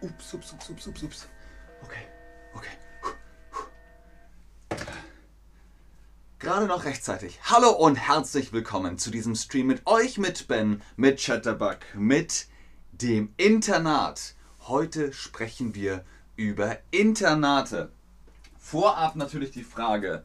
[0.00, 1.26] Ups, ups, ups, ups, ups, ups.
[1.82, 2.06] Okay,
[2.54, 2.70] okay.
[6.38, 7.40] Gerade noch rechtzeitig.
[7.42, 12.46] Hallo und herzlich willkommen zu diesem Stream mit euch, mit Ben, mit Chatterbug, mit
[12.92, 14.36] dem Internat.
[14.68, 16.04] Heute sprechen wir
[16.36, 17.90] über Internate.
[18.56, 20.22] Vorab natürlich die Frage,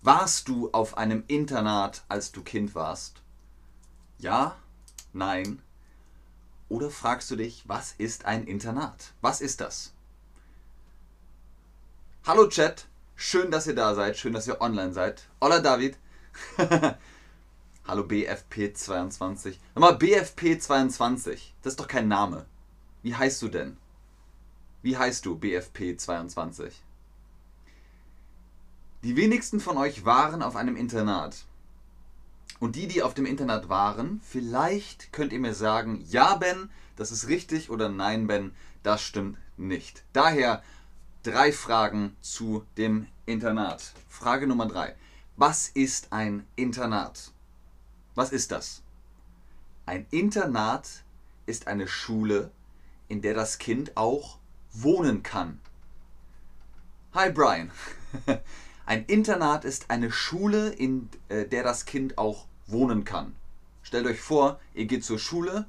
[0.00, 3.20] warst du auf einem Internat, als du Kind warst?
[4.16, 4.56] Ja?
[5.12, 5.60] Nein?
[6.70, 9.12] Oder fragst du dich, was ist ein Internat?
[9.20, 9.92] Was ist das?
[12.24, 15.28] Hallo Chat, schön, dass ihr da seid, schön, dass ihr online seid.
[15.40, 15.98] Hola David.
[17.88, 19.56] Hallo BFP22.
[19.74, 22.46] Nochmal BFP22, das ist doch kein Name.
[23.02, 23.76] Wie heißt du denn?
[24.82, 26.70] Wie heißt du BFP22?
[29.02, 31.46] Die wenigsten von euch waren auf einem Internat.
[32.60, 37.10] Und die, die auf dem Internat waren, vielleicht könnt ihr mir sagen, ja Ben, das
[37.10, 40.04] ist richtig oder nein Ben, das stimmt nicht.
[40.12, 40.62] Daher
[41.22, 43.94] drei Fragen zu dem Internat.
[44.08, 44.94] Frage Nummer drei.
[45.36, 47.32] Was ist ein Internat?
[48.14, 48.82] Was ist das?
[49.86, 50.86] Ein Internat
[51.46, 52.50] ist eine Schule,
[53.08, 54.36] in der das Kind auch
[54.72, 55.60] wohnen kann.
[57.14, 57.70] Hi Brian.
[58.86, 63.34] Ein Internat ist eine Schule, in äh, der das Kind auch wohnen kann.
[63.82, 65.66] Stellt euch vor, ihr geht zur Schule,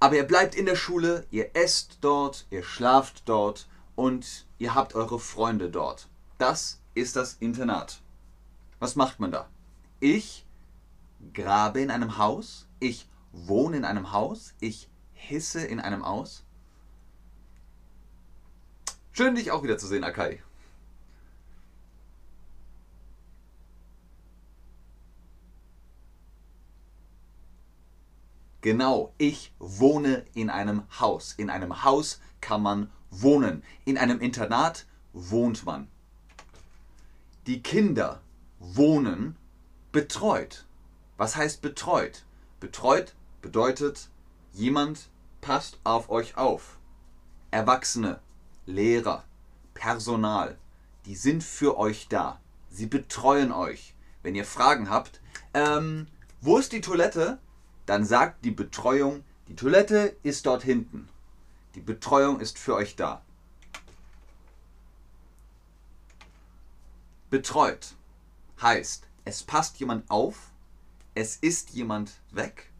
[0.00, 4.94] aber ihr bleibt in der Schule, ihr esst dort, ihr schlaft dort und ihr habt
[4.94, 6.08] eure Freunde dort.
[6.38, 8.00] Das ist das Internat.
[8.80, 9.48] Was macht man da?
[10.00, 10.44] Ich
[11.32, 16.44] grabe in einem Haus, ich wohne in einem Haus, ich hisse in einem Haus.
[19.12, 20.42] Schön dich auch wieder zu sehen, Akai.
[28.62, 31.34] Genau, ich wohne in einem Haus.
[31.36, 33.64] In einem Haus kann man wohnen.
[33.84, 35.88] In einem Internat wohnt man.
[37.48, 38.20] Die Kinder
[38.60, 39.36] wohnen
[39.90, 40.64] betreut.
[41.16, 42.24] Was heißt betreut?
[42.60, 44.08] Betreut bedeutet,
[44.52, 45.08] jemand
[45.40, 46.78] passt auf euch auf.
[47.50, 48.20] Erwachsene,
[48.64, 49.24] Lehrer,
[49.74, 50.56] Personal,
[51.04, 52.40] die sind für euch da.
[52.70, 53.94] Sie betreuen euch.
[54.22, 55.20] Wenn ihr Fragen habt,
[55.52, 56.06] ähm,
[56.40, 57.38] wo ist die Toilette?
[57.92, 61.10] Dann sagt die Betreuung, die Toilette ist dort hinten.
[61.74, 63.20] Die Betreuung ist für euch da.
[67.28, 67.94] Betreut
[68.62, 70.52] heißt, es passt jemand auf,
[71.14, 72.71] es ist jemand weg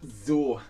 [0.00, 0.60] So,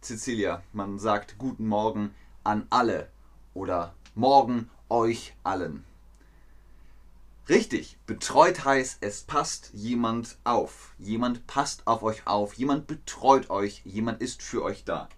[0.00, 2.14] Cecilia, man sagt guten Morgen
[2.44, 3.10] an alle
[3.52, 5.84] oder morgen euch allen.
[7.46, 10.94] Richtig, betreut heißt, es passt jemand auf.
[10.98, 15.10] Jemand passt auf euch auf, jemand betreut euch, jemand ist für euch da.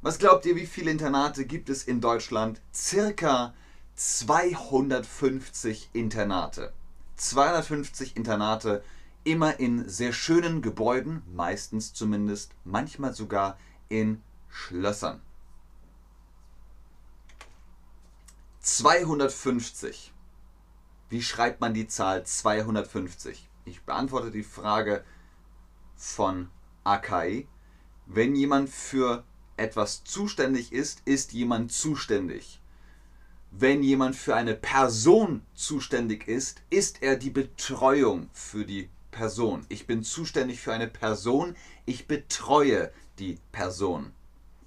[0.00, 2.62] Was glaubt ihr, wie viele Internate gibt es in Deutschland?
[2.72, 3.52] Circa
[3.94, 6.72] 250 Internate.
[7.16, 8.82] 250 Internate
[9.28, 13.58] immer in sehr schönen Gebäuden, meistens zumindest, manchmal sogar
[13.90, 15.20] in Schlössern.
[18.60, 20.12] 250.
[21.10, 23.48] Wie schreibt man die Zahl 250?
[23.66, 25.04] Ich beantworte die Frage
[25.96, 26.48] von
[26.84, 27.46] Akai.
[28.06, 29.24] Wenn jemand für
[29.58, 32.62] etwas zuständig ist, ist jemand zuständig.
[33.50, 39.64] Wenn jemand für eine Person zuständig ist, ist er die Betreuung für die Person.
[39.68, 41.56] Ich bin zuständig für eine Person.
[41.86, 44.12] Ich betreue die Person.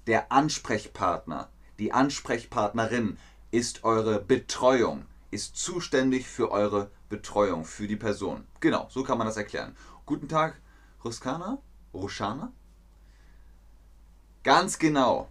[0.06, 3.18] Der Ansprechpartner, die Ansprechpartnerin
[3.50, 8.46] ist eure Betreuung, ist zuständig für eure Betreuung, für die Person.
[8.60, 9.76] Genau, so kann man das erklären.
[10.06, 10.60] Guten Tag,
[11.04, 11.58] Ruskana?
[11.94, 12.52] Rushana?
[14.42, 15.28] Ganz genau.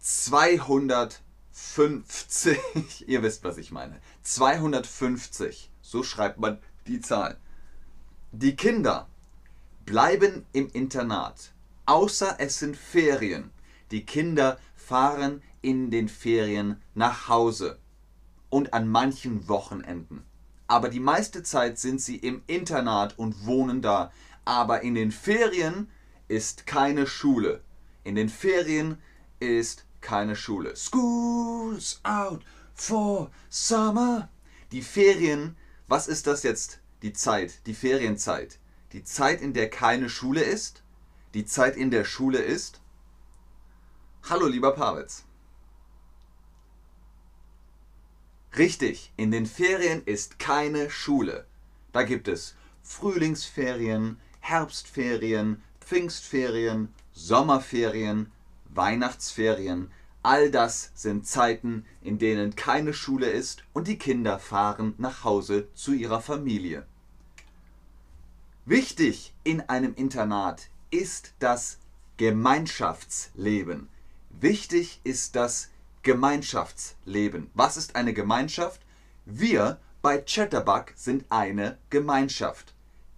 [0.00, 2.58] 250.
[3.08, 4.00] Ihr wisst, was ich meine.
[4.22, 5.70] 250.
[5.80, 7.38] So schreibt man die Zahl.
[8.34, 9.08] Die Kinder
[9.84, 11.52] bleiben im Internat,
[11.84, 13.50] außer es sind Ferien.
[13.90, 17.78] Die Kinder fahren in den Ferien nach Hause
[18.48, 20.22] und an manchen Wochenenden.
[20.66, 24.10] Aber die meiste Zeit sind sie im Internat und wohnen da.
[24.46, 25.90] Aber in den Ferien
[26.26, 27.62] ist keine Schule.
[28.02, 28.96] In den Ferien
[29.40, 30.74] ist keine Schule.
[30.74, 32.40] School's out
[32.72, 34.30] for summer.
[34.72, 35.54] Die Ferien,
[35.86, 36.81] was ist das jetzt?
[37.02, 38.58] Die Zeit, die Ferienzeit,
[38.92, 40.82] die Zeit, in der keine Schule ist,
[41.34, 42.80] die Zeit in der Schule ist?
[44.28, 45.24] Hallo, lieber Pawitz.
[48.56, 51.46] Richtig, in den Ferien ist keine Schule.
[51.92, 58.30] Da gibt es Frühlingsferien, Herbstferien, Pfingstferien, Sommerferien,
[58.66, 59.90] Weihnachtsferien.
[60.22, 65.68] All das sind Zeiten, in denen keine Schule ist und die Kinder fahren nach Hause
[65.74, 66.86] zu ihrer Familie.
[68.64, 71.78] Wichtig in einem Internat ist das
[72.16, 73.88] Gemeinschaftsleben.
[74.30, 75.68] Wichtig ist das
[76.04, 77.50] Gemeinschaftsleben.
[77.54, 78.80] Was ist eine Gemeinschaft?
[79.24, 82.72] Wir bei Chatterbug sind eine Gemeinschaft.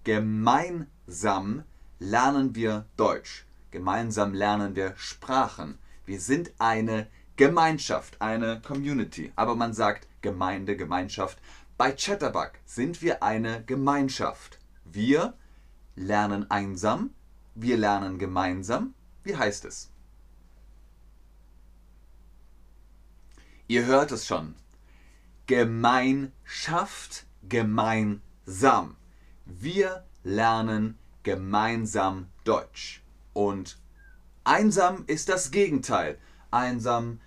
[0.05, 1.65] Gemeinsam
[1.99, 3.45] lernen wir Deutsch.
[3.71, 5.79] Gemeinsam lernen wir Sprachen.
[6.07, 7.07] Wir sind eine
[7.37, 9.31] Gemeinschaft, eine Community.
[9.37, 11.39] Aber man sagt Gemeinde, Gemeinschaft.
[11.77, 14.59] Bei Chatterbug sind wir eine Gemeinschaft.
[14.95, 15.35] Wir
[15.97, 17.11] lernen einsam,
[17.57, 18.95] wir lernen gemeinsam.
[19.25, 19.91] Wie heißt es?
[23.67, 24.55] Ihr hört es schon.
[25.47, 28.97] Gemeinschaft, gemeinsam.
[29.45, 33.03] Wir lernen gemeinsam Deutsch.
[33.33, 33.79] Und
[34.45, 36.19] einsam ist das Gegenteil.
[36.53, 37.21] Einsam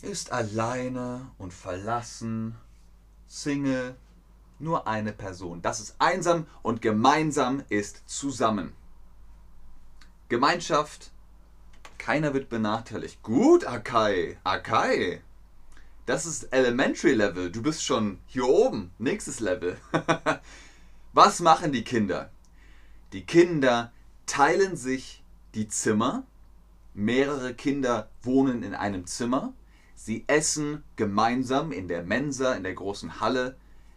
[0.00, 2.54] ist alleine und verlassen,
[3.26, 3.96] Single,
[4.58, 5.62] nur eine Person.
[5.62, 8.72] Das ist einsam und gemeinsam ist zusammen.
[10.28, 11.10] Gemeinschaft,
[11.98, 13.22] keiner wird benachteiligt.
[13.22, 15.22] Gut, Akai, Akai.
[16.06, 17.50] Das ist Elementary Level.
[17.50, 18.90] Du bist schon hier oben.
[18.98, 19.76] Nächstes Level.
[21.12, 22.30] Was machen die Kinder?
[23.12, 23.92] Die Kinder
[24.26, 25.22] teilen sich
[25.54, 26.24] die Zimmer.
[26.92, 29.54] Mehrere Kinder wohnen in einem Zimmer.
[29.94, 33.56] Sie essen gemeinsam in der Mensa, in der großen Halle,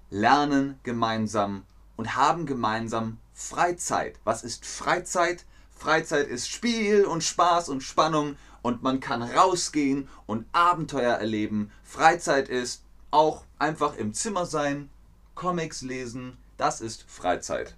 [0.09, 1.63] lernen gemeinsam
[1.95, 4.19] und haben gemeinsam Freizeit.
[4.23, 5.45] Was ist Freizeit?
[5.75, 11.71] Freizeit ist Spiel und Spaß und Spannung und man kann rausgehen und Abenteuer erleben.
[11.83, 14.89] Freizeit ist auch einfach im Zimmer sein,
[15.35, 17.75] Comics lesen, das ist Freizeit.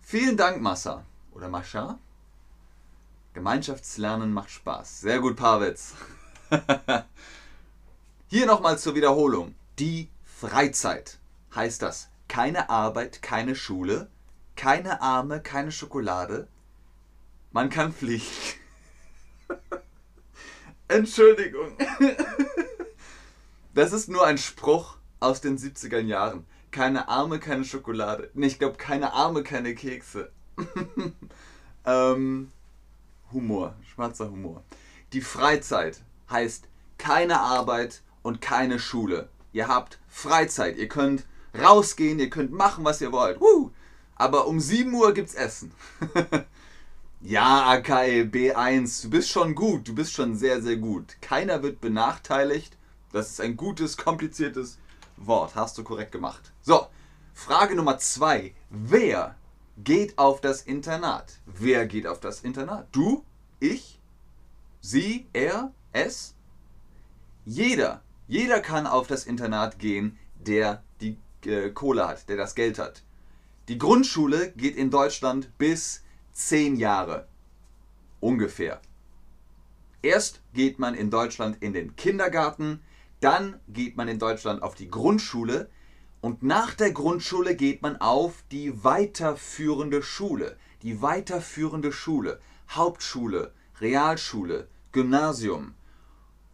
[0.00, 1.98] Vielen Dank, Massa oder Mascha.
[3.34, 5.00] Gemeinschaftslernen macht Spaß.
[5.00, 5.94] Sehr gut, Pawitz.
[8.28, 9.54] Hier nochmal zur Wiederholung.
[9.78, 11.18] Die Freizeit
[11.54, 14.08] heißt das keine Arbeit, keine Schule,
[14.56, 16.46] keine Arme, keine Schokolade.
[17.50, 18.24] Man kann fliegen.
[20.88, 21.76] Entschuldigung.
[23.74, 26.46] Das ist nur ein Spruch aus den 70er Jahren.
[26.70, 28.30] Keine Arme, keine Schokolade.
[28.34, 30.30] Nee, ich glaube, keine Arme, keine Kekse.
[31.84, 32.52] ähm,
[33.32, 34.62] Humor, schwarzer Humor.
[35.12, 36.00] Die Freizeit
[36.30, 36.68] heißt
[36.98, 39.28] keine Arbeit und keine Schule.
[39.54, 40.76] Ihr habt Freizeit.
[40.76, 41.24] Ihr könnt
[41.58, 43.40] rausgehen, ihr könnt machen, was ihr wollt.
[43.40, 43.70] Woo!
[44.16, 45.72] Aber um 7 Uhr gibt's Essen.
[47.26, 51.16] Ja, Akai, B1, du bist schon gut, du bist schon sehr, sehr gut.
[51.22, 52.76] Keiner wird benachteiligt.
[53.12, 54.76] Das ist ein gutes, kompliziertes
[55.16, 55.54] Wort.
[55.54, 56.52] Hast du korrekt gemacht.
[56.60, 56.86] So,
[57.32, 58.54] Frage Nummer zwei.
[58.68, 59.36] Wer
[59.78, 61.40] geht auf das Internat?
[61.46, 62.88] Wer geht auf das Internat?
[62.92, 63.24] Du?
[63.58, 63.98] Ich?
[64.82, 65.26] Sie?
[65.32, 65.72] Er?
[65.92, 66.34] Es?
[67.46, 68.02] Jeder.
[68.26, 73.02] Jeder kann auf das Internat gehen, der die äh, Kohle hat, der das Geld hat.
[73.68, 76.02] Die Grundschule geht in Deutschland bis
[76.32, 77.28] zehn Jahre.
[78.20, 78.80] Ungefähr.
[80.02, 82.80] Erst geht man in Deutschland in den Kindergarten,
[83.20, 85.70] dann geht man in Deutschland auf die Grundschule
[86.20, 90.56] und nach der Grundschule geht man auf die weiterführende Schule.
[90.82, 92.40] Die weiterführende Schule.
[92.70, 95.74] Hauptschule, Realschule, Gymnasium,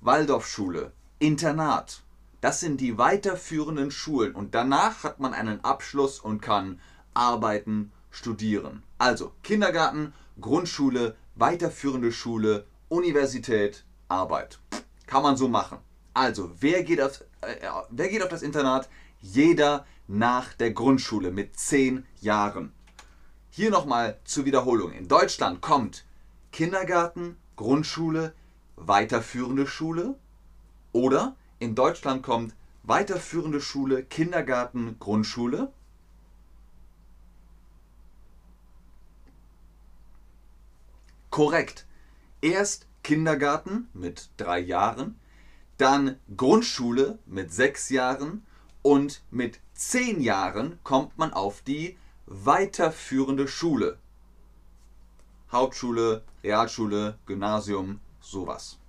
[0.00, 2.02] Waldorfschule, Internat.
[2.40, 6.80] Das sind die weiterführenden Schulen und danach hat man einen Abschluss und kann
[7.12, 8.82] arbeiten, studieren.
[8.96, 14.60] Also Kindergarten, Grundschule, weiterführende Schule, Universität, Arbeit.
[15.06, 15.78] Kann man so machen.
[16.14, 17.56] Also, wer geht, auf, äh,
[17.90, 18.88] wer geht auf das Internat?
[19.20, 22.72] Jeder nach der Grundschule mit 10 Jahren.
[23.50, 24.92] Hier nochmal zur Wiederholung.
[24.92, 26.06] In Deutschland kommt
[26.50, 28.32] Kindergarten, Grundschule,
[28.76, 30.16] weiterführende Schule
[30.92, 35.72] oder in Deutschland kommt weiterführende Schule, Kindergarten, Grundschule
[41.30, 41.86] Korrekt.
[42.40, 45.18] Erst Kindergarten mit drei Jahren,
[45.78, 48.44] dann Grundschule mit sechs Jahren
[48.82, 53.98] und mit zehn Jahren kommt man auf die weiterführende Schule.
[55.52, 58.79] Hauptschule, Realschule, Gymnasium, sowas.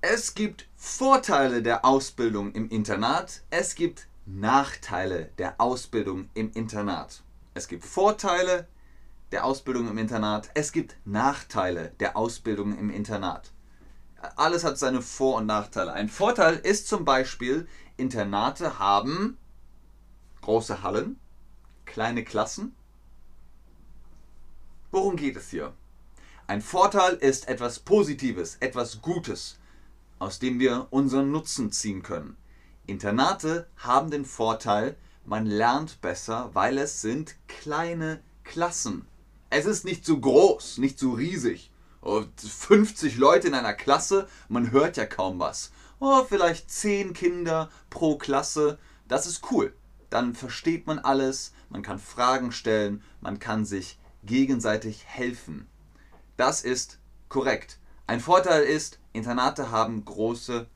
[0.00, 7.24] Es gibt Vorteile der Ausbildung im Internat, es gibt Nachteile der Ausbildung im Internat.
[7.54, 8.68] Es gibt Vorteile
[9.32, 13.50] der Ausbildung im Internat, es gibt Nachteile der Ausbildung im Internat.
[14.36, 15.92] Alles hat seine Vor- und Nachteile.
[15.92, 19.36] Ein Vorteil ist zum Beispiel, Internate haben
[20.42, 21.18] große Hallen,
[21.86, 22.76] kleine Klassen.
[24.92, 25.74] Worum geht es hier?
[26.46, 29.58] Ein Vorteil ist etwas Positives, etwas Gutes,
[30.18, 32.36] aus dem wir unseren Nutzen ziehen können.
[32.86, 39.06] Internate haben den Vorteil, man lernt besser, weil es sind kleine Klassen.
[39.50, 41.70] Es ist nicht zu groß, nicht zu riesig.
[42.02, 45.72] 50 Leute in einer Klasse, man hört ja kaum was.
[46.00, 49.74] Oh, vielleicht 10 Kinder pro Klasse, das ist cool.
[50.10, 55.68] Dann versteht man alles, man kann Fragen stellen, man kann sich gegenseitig helfen.
[56.36, 56.98] Das ist
[57.28, 57.78] korrekt.
[58.08, 60.66] Ein Vorteil ist, Internate haben große,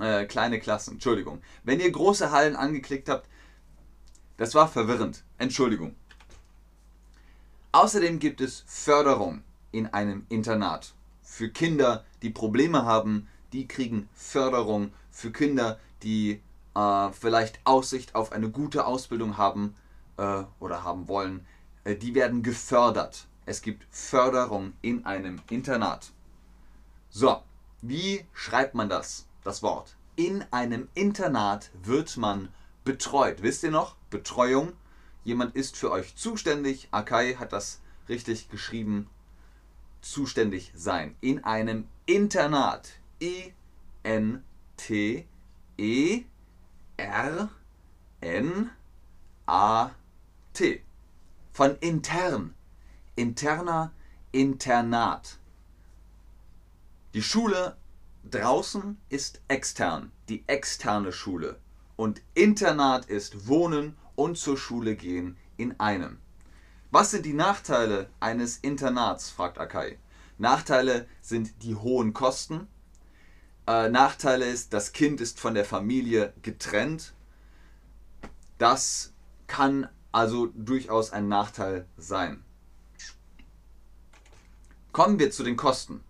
[0.00, 0.94] äh, kleine Klassen.
[0.94, 1.40] Entschuldigung.
[1.62, 3.28] Wenn ihr große Hallen angeklickt habt,
[4.38, 5.22] das war verwirrend.
[5.38, 5.94] Entschuldigung.
[7.70, 10.94] Außerdem gibt es Förderung in einem Internat.
[11.22, 14.92] Für Kinder, die Probleme haben, die kriegen Förderung.
[15.12, 16.42] Für Kinder, die
[16.74, 19.76] äh, vielleicht Aussicht auf eine gute Ausbildung haben
[20.16, 21.46] äh, oder haben wollen,
[21.84, 23.28] äh, die werden gefördert.
[23.46, 26.10] Es gibt Förderung in einem Internat.
[27.10, 27.42] So,
[27.82, 29.96] wie schreibt man das, das Wort?
[30.14, 32.50] In einem Internat wird man
[32.84, 33.42] betreut.
[33.42, 33.96] Wisst ihr noch?
[34.10, 34.74] Betreuung.
[35.24, 36.86] Jemand ist für euch zuständig.
[36.92, 39.10] Akai hat das richtig geschrieben
[40.02, 41.16] zuständig sein.
[41.20, 42.92] In einem Internat.
[43.20, 44.44] I-N-T-E-R-N-A-T.
[51.52, 52.54] Von intern.
[53.16, 53.92] Interner
[54.30, 55.39] Internat.
[57.12, 57.76] Die Schule
[58.30, 61.58] draußen ist extern, die externe Schule.
[61.96, 66.18] Und Internat ist Wohnen und zur Schule gehen in einem.
[66.92, 69.28] Was sind die Nachteile eines Internats?
[69.28, 69.98] fragt Akai.
[70.38, 72.68] Nachteile sind die hohen Kosten.
[73.66, 77.12] Äh, Nachteile ist, das Kind ist von der Familie getrennt.
[78.58, 79.12] Das
[79.48, 82.44] kann also durchaus ein Nachteil sein.
[84.92, 86.04] Kommen wir zu den Kosten.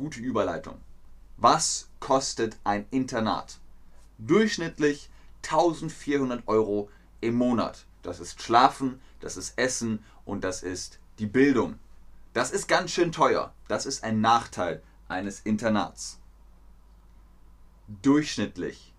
[0.00, 0.80] Gute Überleitung.
[1.36, 3.58] Was kostet ein Internat?
[4.16, 5.10] Durchschnittlich
[5.42, 6.88] 1400 Euro
[7.20, 7.84] im Monat.
[8.00, 11.78] Das ist Schlafen, das ist Essen und das ist die Bildung.
[12.32, 13.52] Das ist ganz schön teuer.
[13.68, 16.18] Das ist ein Nachteil eines Internats.
[18.00, 18.94] Durchschnittlich.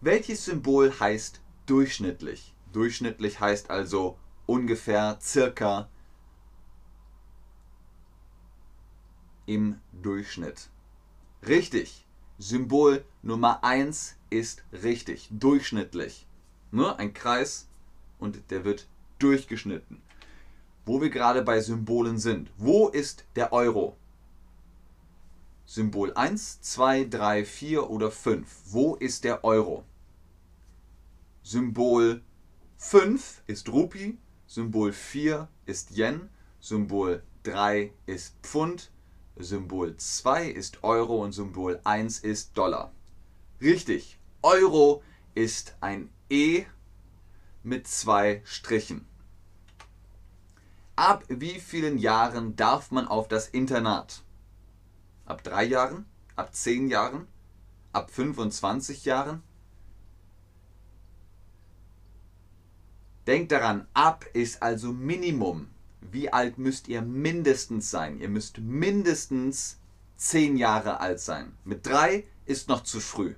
[0.00, 2.54] Welches Symbol heißt durchschnittlich?
[2.72, 4.16] Durchschnittlich heißt also
[4.46, 5.88] ungefähr, circa
[9.46, 10.68] im Durchschnitt.
[11.46, 12.06] Richtig.
[12.38, 15.28] Symbol Nummer 1 ist richtig.
[15.30, 16.26] Durchschnittlich.
[16.70, 17.68] Nur ein Kreis
[18.18, 18.86] und der wird
[19.18, 20.02] durchgeschnitten.
[20.84, 22.50] Wo wir gerade bei Symbolen sind.
[22.58, 23.96] Wo ist der Euro?
[25.66, 28.46] Symbol 1, 2, 3, 4 oder 5.
[28.66, 29.84] Wo ist der Euro?
[31.42, 32.22] Symbol
[32.78, 36.28] 5 ist Rupi, Symbol 4 ist Yen,
[36.60, 38.90] Symbol 3 ist Pfund,
[39.36, 42.92] Symbol 2 ist Euro und Symbol 1 ist Dollar.
[43.60, 45.02] Richtig, Euro
[45.34, 46.66] ist ein E
[47.64, 49.06] mit zwei Strichen.
[50.96, 54.22] Ab wie vielen Jahren darf man auf das Internat?
[55.26, 56.06] Ab drei Jahren?
[56.36, 57.26] Ab zehn Jahren?
[57.92, 59.42] Ab 25 Jahren?
[63.26, 65.73] Denkt daran, ab ist also Minimum.
[66.10, 68.18] Wie alt müsst ihr mindestens sein?
[68.18, 69.78] Ihr müsst mindestens
[70.16, 71.56] zehn Jahre alt sein.
[71.64, 73.34] Mit drei ist noch zu früh.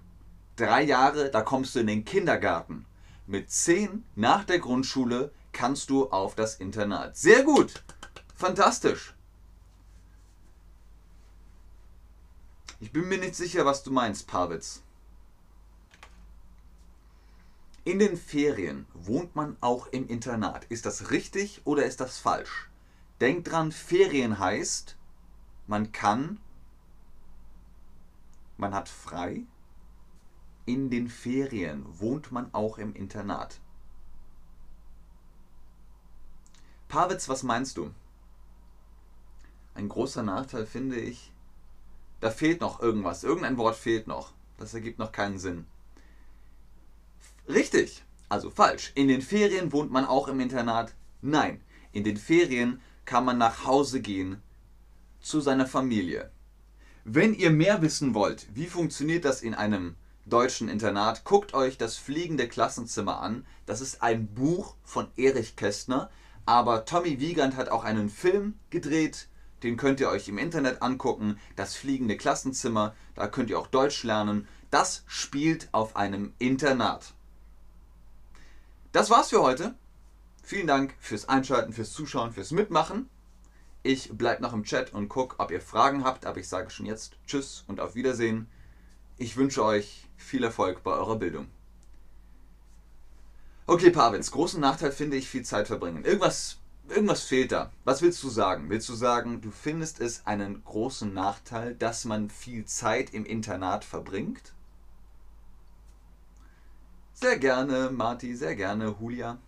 [0.57, 2.87] Drei Jahre, da kommst du in den Kindergarten.
[3.27, 7.17] Mit zehn nach der Grundschule kannst du auf das Internat.
[7.17, 7.83] Sehr gut.
[8.35, 9.15] Fantastisch.
[12.79, 14.83] Ich bin mir nicht sicher, was du meinst, Pavitz.
[17.87, 20.65] In den Ferien wohnt man auch im Internat.
[20.65, 22.69] Ist das richtig oder ist das falsch?
[23.21, 24.97] Denkt dran, Ferien heißt,
[25.69, 26.41] man kann,
[28.57, 29.45] man hat frei.
[30.65, 33.61] In den Ferien wohnt man auch im Internat.
[36.89, 37.95] Pavitz, was meinst du?
[39.75, 41.33] Ein großer Nachteil finde ich,
[42.19, 43.23] da fehlt noch irgendwas.
[43.23, 44.33] Irgendein Wort fehlt noch.
[44.59, 45.69] Das ergibt noch keinen Sinn.
[47.49, 48.93] Richtig, also falsch.
[48.95, 50.95] In den Ferien wohnt man auch im Internat?
[51.23, 51.61] Nein,
[51.93, 54.43] in den Ferien kann man nach Hause gehen
[55.21, 56.31] zu seiner Familie.
[57.05, 61.97] Wenn ihr mehr wissen wollt, wie funktioniert das in einem deutschen Internat, guckt euch das
[61.97, 63.47] fliegende Klassenzimmer an.
[63.65, 66.11] Das ist ein Buch von Erich Kästner,
[66.45, 69.29] aber Tommy Wiegand hat auch einen Film gedreht,
[69.63, 71.39] den könnt ihr euch im Internet angucken.
[71.55, 74.47] Das fliegende Klassenzimmer, da könnt ihr auch Deutsch lernen.
[74.71, 77.15] Das spielt auf einem Internat.
[78.97, 79.75] Das war's für heute.
[80.43, 83.11] Vielen Dank fürs Einschalten, fürs Zuschauen, fürs Mitmachen.
[83.83, 86.87] Ich bleibe noch im Chat und gucke, ob ihr Fragen habt, aber ich sage schon
[86.87, 88.49] jetzt Tschüss und auf Wiedersehen.
[89.19, 91.49] Ich wünsche euch viel Erfolg bei eurer Bildung.
[93.67, 96.07] Okay, Pavins, großen Nachteil finde ich viel Zeit verbringen.
[96.07, 96.57] Irgendwas,
[96.89, 97.73] irgendwas fehlt da.
[97.85, 98.71] Was willst du sagen?
[98.71, 103.85] Willst du sagen, du findest es einen großen Nachteil, dass man viel Zeit im Internat
[103.85, 104.55] verbringt?
[107.19, 109.39] Sehr gerne, Marti, sehr gerne, Julia,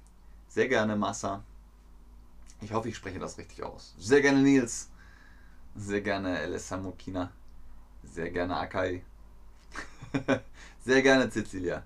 [0.49, 1.45] sehr gerne, Massa.
[2.63, 3.95] Ich hoffe, ich spreche das richtig aus.
[3.99, 4.89] Sehr gerne, Nils.
[5.77, 7.31] Sehr gerne, Elessa Mokina.
[8.03, 9.03] Sehr gerne, Akai.
[10.81, 11.83] sehr gerne, Cecilia.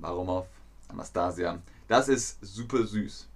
[0.00, 0.46] Auf?
[0.86, 1.60] Anastasia.
[1.88, 3.26] Das ist super süß.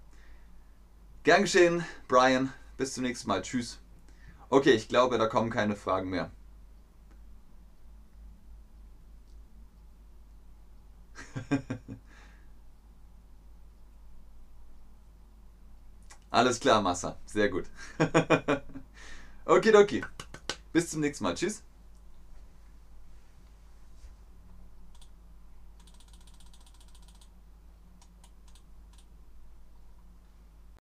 [1.25, 2.53] Gern geschehen, Brian.
[2.77, 3.43] Bis zum nächsten Mal.
[3.43, 3.81] Tschüss.
[4.49, 6.31] Okay, ich glaube, da kommen keine Fragen mehr.
[16.31, 17.17] Alles klar, Massa.
[17.27, 17.65] Sehr gut.
[19.47, 20.03] okay, okay.
[20.73, 21.35] Bis zum nächsten Mal.
[21.35, 21.63] Tschüss.